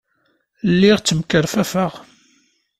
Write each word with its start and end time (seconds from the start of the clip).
Lliɣ 0.71 0.97
ttemkerfafeɣ. 0.99 1.93